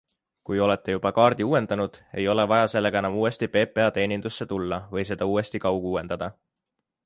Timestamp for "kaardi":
1.17-1.45